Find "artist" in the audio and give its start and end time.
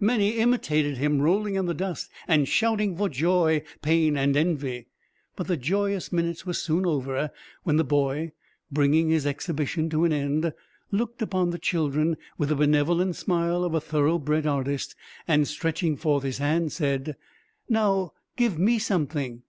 14.46-14.94